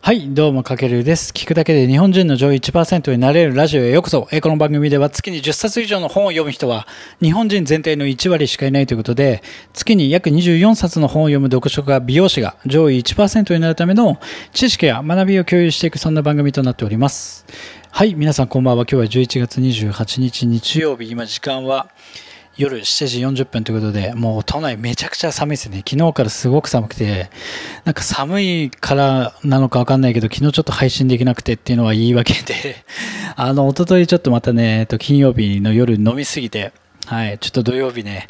[0.00, 1.32] はい、どうも、かけるです。
[1.32, 4.22] 聞くだけで日本人の上位1%になれるラジオへようこそ。
[4.22, 6.86] この番組では月に10冊以上の本を読む人は
[7.20, 9.42] 日本人全体の1割しかいないということで、
[9.74, 14.18] 月に約24冊の本を読む読書家、美容師が上位1%になるための
[14.54, 17.44] 知識や学びを共有していくそんな番組となっております。
[17.90, 18.86] はい、皆さんこんばんは。
[18.90, 21.10] 今日は11月28日日曜日。
[21.10, 21.88] 今時間は
[22.58, 25.84] 夜7時40分ということで、もう都内めちゃくちゃ寒いですね。
[25.88, 27.30] 昨日からすごく寒くて、
[27.84, 32.84] なんか寒いからなのかわかんないけど、昨日ちょっと配信できなくてっていうのは言い訳で、
[33.36, 36.72] あの、一昨日ちょっとまたね、えっと、金曜日の夜飲みすぎて、
[37.06, 38.26] はい、ちょっと土曜日ね、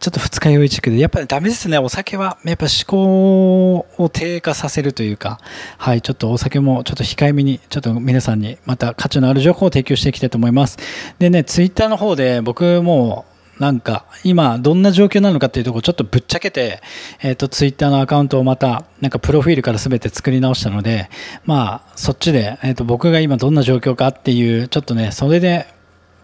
[0.00, 2.38] ちょっと二日酔い地区で、やっぱりダメですね、お酒は。
[2.44, 5.38] やっぱ思考を低下させるというか、
[5.76, 10.78] はい、ちょっとお酒もちょっと控えめに、ちょっと皆さんにまた価値のある情報を提供していきたいと思います。
[11.20, 13.24] でね、ツイッターの方で僕も
[13.58, 16.80] なんか今どんな状況なのかっていうところちょっとぶっちゃけて、
[17.20, 21.10] えっ、とツイッターのアカウントをまたなんかプロフィールから全て作り直したので、
[21.44, 25.66] まあそっちで、えっ、と僕が今どんな状況かっていうちょっとね、それで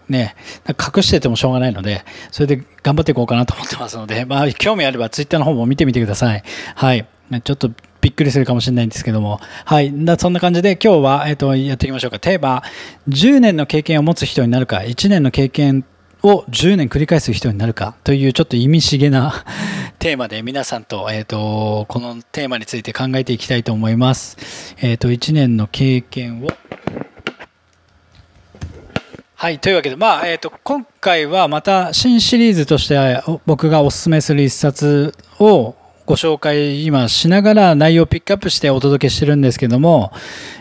[0.09, 0.35] ね、
[0.67, 6.43] 隠しててもしょうがないので、それで頑張っていこうかなと思ってますので、まあ興味あればツイッターの方も見てみてください。
[6.75, 7.05] はい。
[7.43, 9.39] ちょっとびっくりするかもしれないんですけども。
[9.65, 9.91] はい。
[10.19, 12.19] そんな感じで今日は、えっ、と、やっていきましょうか。
[12.19, 12.61] テーマ、
[13.09, 15.83] 10年の経験を持つ人になるか、1年の経験
[16.25, 19.45] を10年繰り返す人になるかというちょっと意味深な
[19.99, 24.75] テーマで皆さんと、えっ、と、このテーマについて考えていきたいと思います。
[24.79, 26.47] えっ、と、1年の経験を
[29.35, 29.59] はい。
[29.59, 40.11] というわけで、まあ、えっ、と、今回はまた新シリーズとして僕がおすすめする一冊をご紹介今しながら内容をピックアップしてお届けしてるんですけども、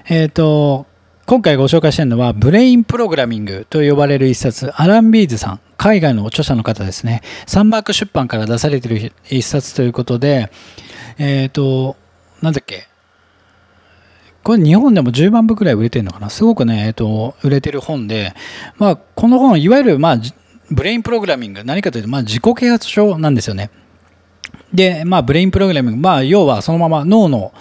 [0.09, 0.87] えっ、と、
[1.27, 7.23] 今回ご紹介してるのは、ブレインプログラミングと呼ばれる一冊、アラン・ビーズさん、海外の著者の方ですね。
[7.47, 10.53] サンマーク出版から出されている一冊ということで、
[11.17, 11.97] えっ、と、
[12.43, 12.89] なんだっけ、
[14.43, 18.35] これ日本でも10万部くらい売れてるのかなすごくね、えっ、と、売れてる本で、
[18.77, 20.17] まあ、この本、いわゆる、まあ、
[20.71, 23.71] ブレインプログラミング、何かというと、まあ、自己啓発書なんですよね。
[24.75, 27.55] で、まあ、ブレインプログラミング、まあ、要はそのまま脳の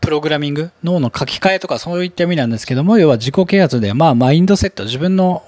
[0.00, 5.42] プログラミング、脳の書き換えとかそういった意味なんですけども、要は自己啓発で、まあ、マインドセット、自分の、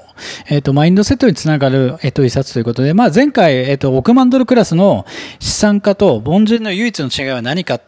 [0.48, 5.06] えっ、と、マインドセットにつながる、えっ、と、一冊ということで、まあ、前回、えっ、と、億万ドルクラスの
[5.38, 7.82] 資産家と凡人の唯一の違いは何かっ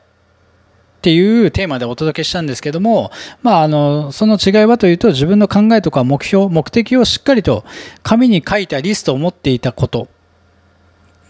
[1.03, 3.11] ていうテーマでお届けしたんですけども、
[3.43, 7.65] まあ、あの、その違いはというと、自分の考えとか目標、目的をしっかりと
[8.05, 10.07] 紙に書いたリストを持っていたこと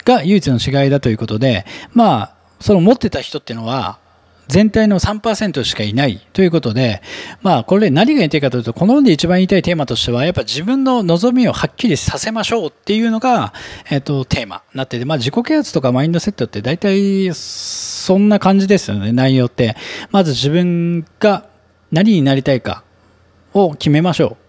[0.04, 1.64] が唯一の違いだということで、
[1.94, 3.98] まあ、その持ってた人っていうのは、
[4.52, 7.00] 全体の3%しかいないということで、
[7.40, 13.54] まあ、これ何が言いたいかというと、この本で一番言いたいテーマとしては、やっぱ自分の望みをはっきりさせましょうっていうのが、
[13.90, 19.74] えっと、テーマになってて、まあ、自己啓発とかマインドセットって大体、そんな感じですよね、内容って。
[20.10, 21.46] まず自分が
[21.90, 22.84] 何になりたいか
[23.54, 24.42] を決めましょう。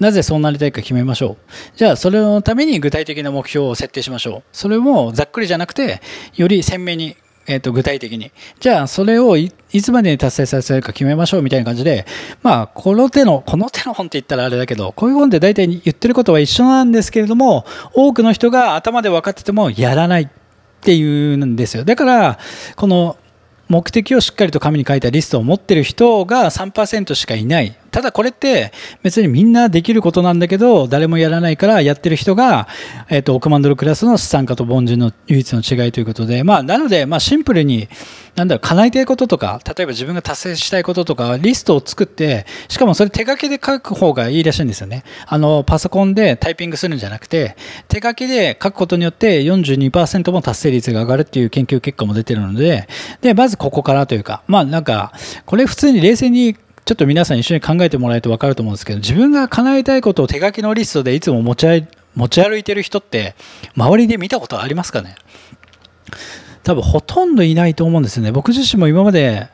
[0.00, 1.76] なぜそうなりたいか決めましょう。
[1.76, 4.42] じゃあ、それのために具体的な目標を設定しましょう。
[4.52, 6.00] それもざっくりじゃなくて、
[6.34, 7.16] より鮮明に、
[7.46, 8.30] えっ、と、具体的に。
[8.58, 12.06] じゃあ、それをいいつまでに達成させるか決めましょうみたいな感じで、
[12.42, 20.28] まあ、この手の、この手の本って言ったらあれだけど、こういう本って大体言ってることは一緒なんですけれども、多くの人が頭で分かっててもやらないっ
[20.80, 21.84] ていうんですよ。
[21.84, 22.38] だから、
[22.76, 23.16] この、
[23.68, 27.76] 目的をしっかりと紙に書いたリストを持ってる人が3%しかいない。
[27.94, 28.72] ただこれって
[29.04, 32.66] 別にみんなできることなんだけど、誰もやらないからやってる人が、
[33.08, 37.88] えっ、と、億万ドルクラスの資産家と凡人の唯一の違いということで、まあ、なので、まあ、シンプルに、
[38.34, 45.04] なんだろう、叶えたいこととか、例えば自分が達成したいこととか、リストを作って、しかもそれ手書きで書く方がいいらしいんですよね。
[45.28, 47.56] あの、パソコンでタイピングするんじゃなくて、
[47.86, 52.88] 手書きで書くことによって42%も達成率が上がるっていう研究結果も出てるので、
[53.20, 55.12] で、まずここからというか、まあなんか、
[55.46, 63.34] これ普通に冷静にちょっと皆さん一緒に考えてもらえると分かると思うんですけど、自分が叶えたいことを手書きのリストでいつも持ち歩持ち歩いてる人って、
[63.74, 65.16] 周りで見たことありますかね？
[66.62, 68.32] 多分ほとんどいないと思うんですよね。
[68.32, 69.48] 僕自身も今まで、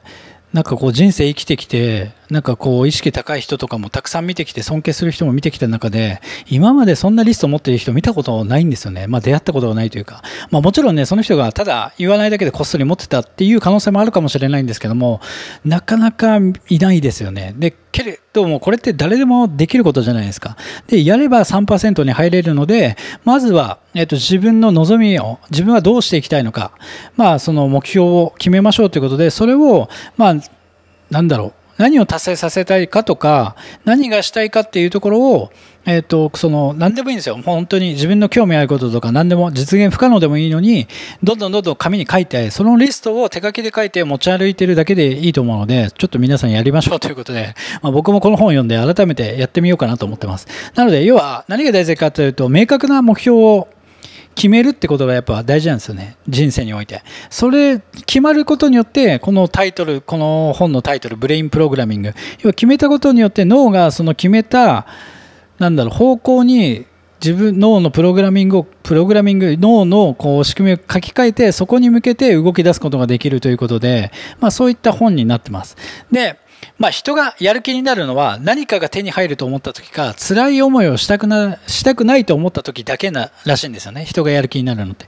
[0.52, 9.09] なんかこう人生生きてきて、なんかこう意識高い人とかもたくさん見てきて尊敬する人も見てきた中で、今までそんなリストを持っている人見たことないんですよね。
[9.09, 10.23] まあ出会ったことがないというか。
[10.50, 15.21] まあもちろんね、その人がただ言わないだけでこっそり持ってたっていう可能性もあるかもしれないんですけども、
[15.65, 16.38] なかなか
[16.69, 17.55] いないですよね。
[17.59, 20.56] で、けれどもこれって誰でもできることじゃないですか。
[20.87, 26.73] で、やれば3%に入れるので、まずは、えっと、自分の望みを、自分はどうしていきたいのか、
[27.17, 30.37] まあその目標を決めましょうということで、それを、まあ、
[31.11, 31.59] なんだろう。
[31.81, 33.56] 何を達成させたいかとか、
[33.87, 35.50] 何がしたいかっていうところを、
[35.87, 37.38] えっ、と、その、何でもいいんですよ。
[37.43, 40.88] 本当に自分の興味あることとか何でも実現不可能でもいいのに、
[41.23, 50.49] どんどんどんどん紙に書いて、そのリストを手書きで書いて持ち歩いてるだけでいいと思うので、ちょっと皆さんやりましょうということで、まあ、僕もこの本を読んで改めてやってみようかなと思ってます。
[50.75, 53.69] なので、要は何が大事かというと、明確な目標を
[54.35, 56.17] 決めるってことがやっぱ大事なんですよね。
[56.29, 57.03] 人生において。
[57.29, 62.15] それ、決まることによって、このタイトル、この本のタイトル、ブレインプログラミング。
[62.41, 64.87] 要は決めたことによって脳がその決めた、
[65.59, 66.87] なんだろう、方向に
[67.23, 74.11] 自分、脳のプログラミングを、プログラミング、脳のこう仕組みを書き換えて、そこに向けて動き出すことができるということで、
[74.41, 75.77] まあそういった本になってます。
[76.11, 76.38] で、
[76.78, 84.04] まあ人がやる気になるのは何かが手に入ると思った時か辛い思いをしたくな、したくないと思った時だけならしいんですよね。
[84.04, 85.06] 人がやる気になるのって。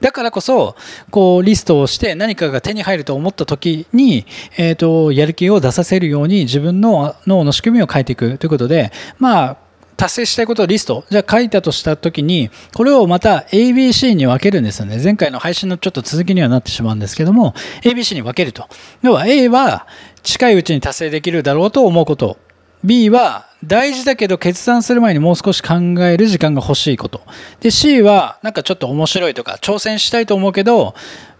[0.00, 0.76] だからこそ、
[1.10, 4.26] こうリストをして何かが手に入ると思った時に、
[4.56, 9.63] えっ、ー、と、やる気を出させるように自分の脳の仕組みを変えていくということで、まあ
[9.96, 15.00] 達成したいことをリスト、じゃあ書いたとしたときに、これをまた ABC に分けるんですよね。
[15.02, 18.68] 前回の配信のちょっと続きにはなってしまうんですけども、ABC に分けると。
[19.02, 19.86] 要は A は
[20.22, 22.38] 近いうちに達成できるだろうと思うこと。
[22.82, 25.74] B は大事だけど決断する前にもう少し考
[26.04, 27.22] える時間が欲しいこと。
[27.60, 30.94] で、C はなんかちょっと面白いとか挑戦したいと思うけど、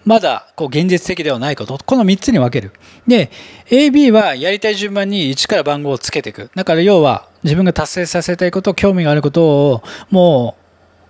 [0.04, 1.78] まだこう現実的ではないこと。
[1.84, 2.72] この3つに分ける。
[3.06, 3.30] で、
[3.66, 6.50] AB はやりたい順番に1から番号をつけていく。
[6.54, 10.64] だから要は自分が達成させたいこと、興味があることをもう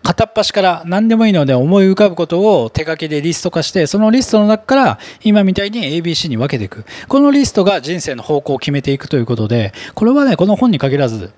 [0.05, 6.85] 片っ端から何でもいいので思い浮かぶことを手書きでリスト化して、そのリストの中から今みたいに ABC に分けていく。
[7.09, 11.33] このリストが人生の方向を決めていくということで、これはね、この本に限らず、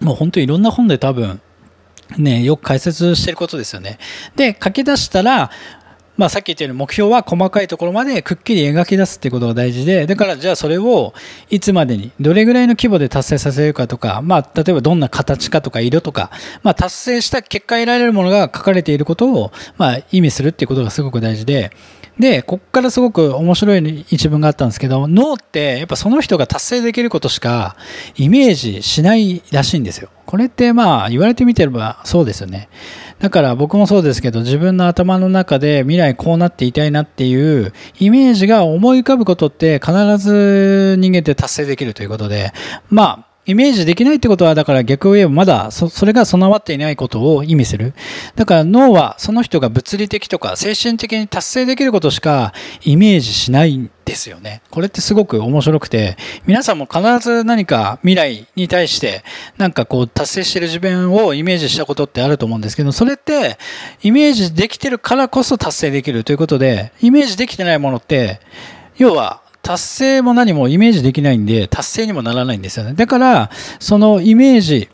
[0.00, 1.40] もう本当にいろんな本で多分、
[2.16, 3.98] ね、よく解説してることですよね。
[4.36, 5.50] で、書き出したら、
[6.18, 11.14] まあ、さっき言ったように目標は細かいところまでくっきり描き出すっていうことが大事で、だからじゃあそれを
[11.48, 16.30] いつまでに、どれぐらいの規模で達成させるかとか、まあ、例えばどんな形かとか色とか、
[16.64, 21.70] まあ、達成した結果得られるものが書かれていることを、まあ、意味するっていうことがすごく大事で、
[22.18, 27.76] で、こっからすごく面白い一文があったんですけど、脳ってやっぱその人が達成できることしか
[28.16, 30.08] イメージしないらしいんですよ。
[30.26, 32.68] これってまあ言われてみてればそうですよね。
[33.18, 42.52] だから僕もそうですけど、自分の頭の中で未来こうなっていたいなっていうイメージが思い浮かぶことって必ず人間って達成できるということで、
[42.90, 47.94] まあ、イメージできないってことは、だから逆を言えばまだそ、それが備わっていないことを意味する。
[48.36, 52.52] だから脳はその人が物理的とか精神的に達成できることしか
[52.84, 54.60] イメージしないんですよね。
[54.70, 59.24] これってすごく面白くて、皆さんも必ず何か未来に対して
[59.56, 63.56] なんかこう達成してる自分をイメージしたことってあると思うんですけど、それって
[64.02, 68.40] イメージできてるからこそ達成できるということで、イメージできてないものって、
[68.98, 72.94] 要は達成も何もイメージできないんで、達成にもならないんですよね。
[72.94, 74.88] だから、そのイメージ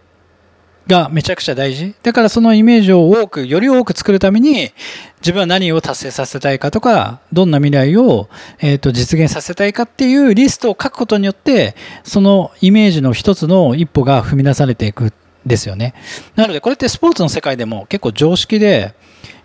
[0.89, 1.95] がめちゃくちゃ大事。
[2.03, 4.73] だからそのイメージを多く、より多く作るために、
[5.21, 8.29] 自分は何を達成させたいかとか、どんな未来を、
[8.59, 15.13] えー、と実現させたいかっていうリストを書くことによって、そのイメージの一つの一歩が踏み出されていくん
[15.47, 15.95] ですよね。
[16.35, 18.97] なのでこれってスポーツの世界でも結構常識で、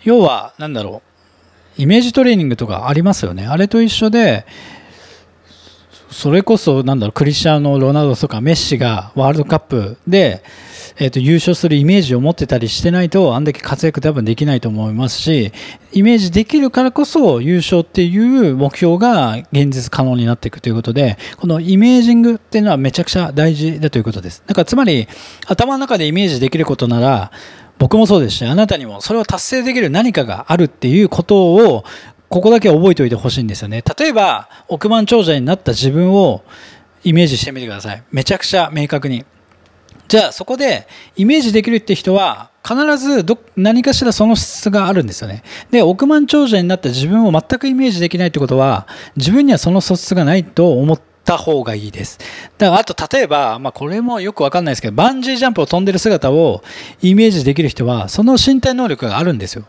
[0.02, 1.04] 要は、なんだろ
[1.78, 3.46] う、イメージトレーニングとかありますよね。
[3.46, 4.48] あれと一緒で、
[6.12, 10.44] それこそ、なんだろう、クリスチャーノ・ロナウドとかメッシがワールドカップで、
[10.98, 15.54] えっ、ー、と、優勝するイメージを持ってたりしてないと、あんだけ活躍多分できないと思いますし、
[15.94, 18.18] イメージできるからこそ優勝ってい
[18.50, 24.44] う目標が現実可能になっていくということで、このイメージングっていうのはめちゃくちゃ大事だということです。
[24.46, 25.08] だからつまり、
[25.48, 27.32] 頭の中でイメージできることなら、
[27.80, 31.86] 僕もそうですし、あなたにもそれを達成できる何かがあるっていうことを
[32.30, 33.84] ここだけ覚えておいてほしいんですよね。
[33.98, 36.44] 例えば、億万長者になった自分を
[37.04, 38.04] イメージしてみてください。
[38.12, 39.26] めちゃくちゃ明確に。
[40.08, 45.44] じゃあそこでイメージできるって人は必ずど何かしらその質があるんですよね。
[45.70, 52.18] で、億万長者になった自分を全くイメージできないってことは自分にはその素質がないと思った方がいいです。
[52.58, 56.64] だからあと例えば、まあこれもよくわかんないですけど、バンジージャンプを飛んでる姿を
[57.04, 59.66] イメージできる人はその身体能力があるんですよ。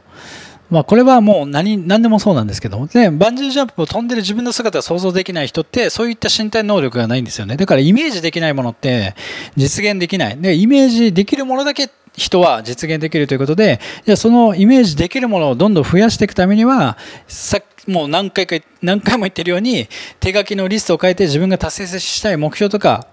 [0.70, 7.56] まあ、これはもう何、何でもそうなんですけども、で、バンジージャンプを飛んでる自分の姿を想像できない人って、そういった身体能力がないんですよね。
[7.56, 9.14] だからイメージできないものって
[9.56, 10.38] 実現できない。
[10.38, 16.96] で、イメージできるものだけ人は実現できるということで、じゃそのイメージできるものをどんどん増やしていくためには、
[17.26, 17.58] さ
[17.88, 19.88] もう何回か、何回も言ってるように、
[20.20, 23.06] 手書きのリストを書いて自分が達成したい目標とか、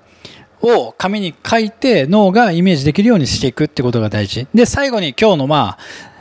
[0.62, 4.48] を紙に書いて脳がイメージできるようにしていくってことが大事。
[4.54, 6.17] で、最後に今日のまあ、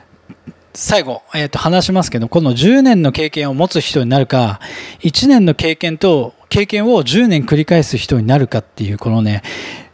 [0.77, 4.61] 最後、えっ、と、話しますけど、この10年の経験を持つ人になるか、
[5.01, 9.43] 1年の経験と、経験を10年繰り返す人になるかっていう、このね、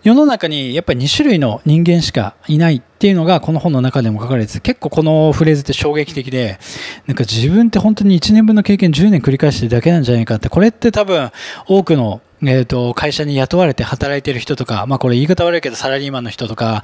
[0.03, 6.59] 世の中にやっぱり2種類の人間しかいないっていうのがこの本の中でも書かれてて結構このフレーズって衝撃的で
[7.07, 11.31] なんか自分って本当に1年分の経験10年繰り返してるだけなんじゃないかってこれって多分
[11.69, 16.83] 多くのえっ、ー、と、会社に雇われて働いてる人とか、まあこれ言い方悪いけどサラリーマンの人とか、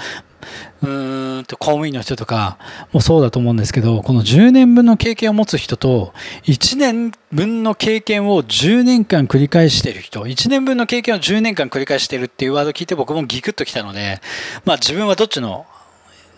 [0.82, 2.58] うーんと公務員の人とか
[2.92, 14.20] もそうだと思うんですけど、この10年分の経験を持つ人と、1年分の経験を10年間繰り返してる人、1年分の経験を10年間繰り返してるっていうワード聞いて僕もギクッときたので、
[14.64, 15.66] まあ自分はどっちの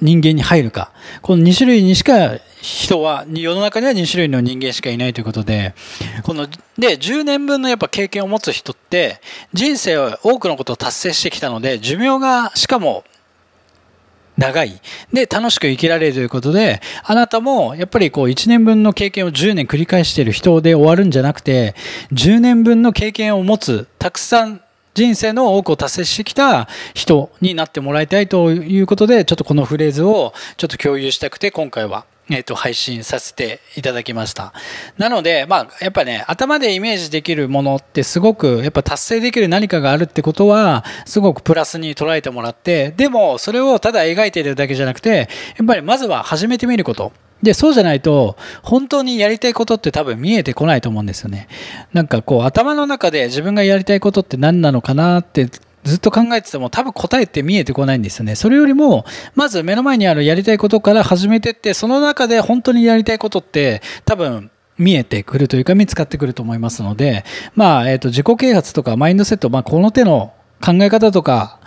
[0.00, 0.92] 人間に入るか。
[1.22, 5.74] この2種類にしか人は、世の中には2種類の人間しかいないということで、
[6.22, 6.46] この、
[6.78, 9.20] で、10年分のやっぱ経験を持つ人って、
[9.52, 13.04] 人生は多くのことを達成してきたので、寿命がしかも
[14.36, 14.80] 長い。
[15.12, 21.74] で、楽しく生きられるということで、あなたもやっぱりこう1年分の経験を10年繰り返している人で終わるんじゃなくて、
[22.12, 24.62] 10年分の経験を持つ、たくさん
[24.94, 34.52] 人生の多くを達成してきた人になってもらいたいということで、ちょっとこのフレーズをちょっと共有したくて、今回はえっ、と、配信させていただきました。
[34.98, 45.28] なので、まあ、やっぱね、頭でイメージできるものってすごく、やっぱ達成できる何かがあるってことは、すごくプラスに捉えてもらって、でも、それをただ描いているだけじゃなくて、
[45.58, 47.12] やっぱりまずは始めてみること。
[47.42, 51.48] で、そうじゃないと、本当にやりたいことって多分見えてこないと思うんですよね。
[51.92, 55.48] なんかこう、頭の中で自分がやりたいことって何なのかなって
[55.84, 58.34] ずっと考えてても多分答えって見えてこないんですよね。
[58.34, 59.04] それよりも、
[59.34, 70.32] まず目の前にあるやりたいことから始めてって、その中で本当にやりたいことって多分見えてくるというか見つかってくると思いますので、まあ、えっ、ー、と、自己啓発とかマインドセット、まあ、この手の
[70.62, 71.60] 考え方とか、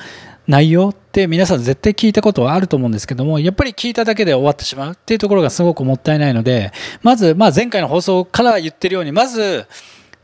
[0.47, 6.71] 内容って皆さん絶対聞いたことはあると思うんですけども、やっぱり聞いただけで終わってしまうっていうところがすごくもったいないので、
[7.01, 9.65] まず、まあ前回の放送から言ってるように、まず、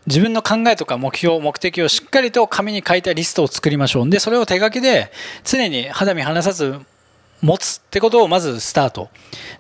[0.08, 4.10] 自分の考えとか目標、目的をしっかりと紙に書いたリストを作りましょう。
[4.10, 5.12] で、それを手書きで
[5.44, 6.80] 常に肌身離さず
[7.42, 9.10] 持つってことをまずスタート。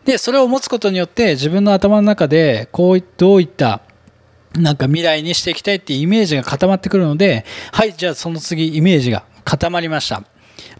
[0.05, 3.81] で、それを持つことによって自分の頭の中でこういどういった
[4.55, 10.23] なんか未来にしていきたいっていうイメージが固まってくるので、はい、じゃあその次イメージが固まりました。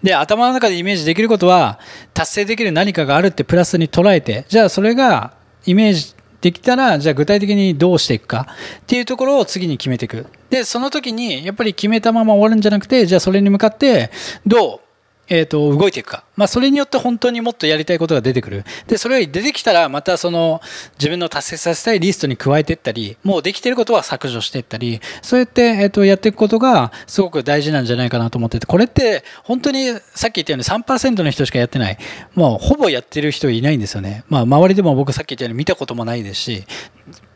[0.04, 1.80] で、頭の中でイメージできることは、
[2.14, 5.34] 達成できる何かがあるってプラスに捉えて、じゃあそれが
[5.66, 8.48] イメージできたら、じゃあ具体的にどうしていくか
[8.82, 10.26] っていうところを次に決めていく。
[10.50, 14.10] で、その時にやっぱり決めたまま終わるんじゃなくて、じゃあそれに向かって
[14.46, 14.89] どう
[15.30, 16.24] えっ、と、動いていくか。
[16.36, 18.64] まあ、それによって本当にもっとやりたいことが出てくる。
[18.88, 20.60] で、それが出てきたら、またその、
[20.98, 31.98] 自分の達成させたいリストに加えていったり、もうできてることは削除していったり、そうやって、えっ、と、やっていくことが、すごく大事なんじゃないかなと思ってて、これって、本当に、さっき言ったように3%の人しかやってない。
[32.34, 34.24] もう、ほぼやってる人いないんですよね。
[34.30, 36.64] まあ、周りでも僕さっき言ったように見たこともないですし、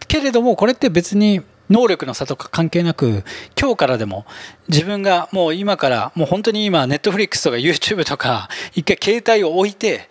[0.07, 1.41] けれども、これって別に、
[1.73, 3.23] 能力の差とか関係なく、
[3.59, 4.25] 今日からでも
[4.69, 10.07] 自分がもう今から、もう本当に今、ネットフリックスとか YouTube とか、一回携帯を置いて、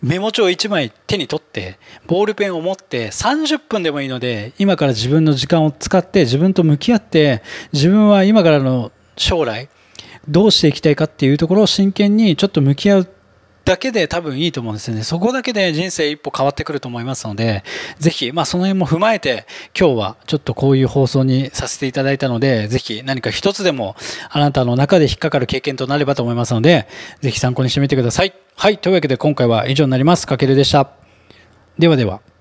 [0.00, 7.42] メモ帳1枚手に取って、ボールペンを持って30分でもいいので、今から自分の時間を使って自分と向き合って、
[7.74, 9.68] 自分は今からの将来、
[10.26, 13.08] どうしていきたいかっていうところを真剣にちょっと向き合う
[13.64, 15.04] だけで多分いいと思うんですよね。
[15.04, 17.62] そこだけで人生一歩変わってくると思いますので、
[17.98, 19.46] ぜひ、まあその辺も踏まえて、
[19.78, 23.96] 今日はちょっとこういう放送にさせていただいたので、ぜひ何か一つでも
[24.30, 26.88] あなたの中で引っかかる経験となればと思いますので、
[27.20, 28.34] ぜひ参考にしてみてください。
[28.56, 28.78] はい。
[28.78, 30.26] というわけで今回は以上になります。
[30.26, 30.90] かけるでした。
[31.78, 32.31] ではでは。